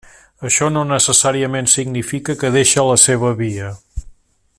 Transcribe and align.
Això 0.47 0.69
no 0.77 0.81
necessàriament 0.91 1.69
significa 1.73 2.37
que 2.45 2.51
deixa 2.57 2.87
la 2.91 2.99
seva 3.03 3.33
via. 3.45 3.71